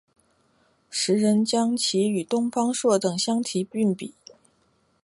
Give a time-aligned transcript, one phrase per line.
[0.89, 4.15] 时人将其与东方朔等相提并比。